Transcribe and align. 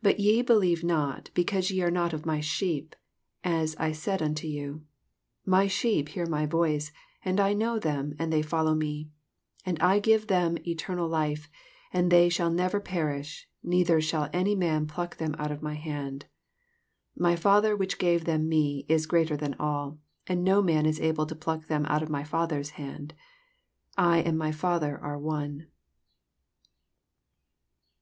But 0.16 0.24
ye 0.24 0.40
believe 0.40 0.82
not, 0.82 1.28
because 1.34 1.70
ye 1.70 1.82
are 1.82 1.90
not 1.90 2.14
of 2.14 2.24
my 2.24 2.40
sheep, 2.40 2.96
as 3.44 3.76
I 3.76 3.92
said 3.92 4.22
unto 4.22 4.46
you. 4.48 4.86
27 5.44 5.50
My 5.50 5.66
sheep 5.66 6.08
hear 6.08 6.24
my 6.24 6.46
voice, 6.46 6.90
and 7.22 7.38
I 7.38 7.52
know 7.52 7.78
them, 7.78 8.14
and 8.18 8.32
they 8.32 8.40
follow 8.40 8.74
me: 8.74 9.08
^^28 9.66 9.66
And 9.66 9.80
I 9.82 9.98
give 9.98 10.22
unto 10.22 10.26
them 10.28 10.58
eternal 10.66 11.08
life; 11.08 11.50
and 11.92 12.10
they 12.10 12.30
shall 12.30 12.50
never 12.50 12.80
perish, 12.80 13.50
neith 13.62 13.90
er 13.90 14.00
shall 14.00 14.30
any 14.32 14.54
man 14.54 14.86
pluck 14.86 15.18
them 15.18 15.34
out 15.38 15.52
of 15.52 15.60
my 15.60 15.74
hand. 15.74 16.24
29 17.18 17.32
My 17.32 17.36
Father 17.36 17.76
which 17.76 17.98
gave 17.98 18.24
them 18.24 18.48
me, 18.48 18.86
is 18.88 19.04
greater 19.04 19.36
than 19.36 19.52
all; 19.60 19.98
and 20.26 20.42
no 20.42 20.62
man 20.62 20.86
is 20.86 20.98
able 21.00 21.26
to 21.26 21.34
pluck 21.36 21.66
them 21.66 21.84
out 21.84 22.02
of 22.02 22.08
my 22.08 22.24
Father's 22.24 22.70
hand. 22.80 23.12
30 23.98 24.08
I 24.08 24.18
and 24.20 24.38
my 24.38 24.52
Father 24.52 24.96
are 24.98 25.18
one. 25.18 25.66